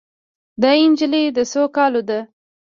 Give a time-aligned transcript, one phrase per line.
[0.61, 2.19] دا نجلۍ د څو کالو ده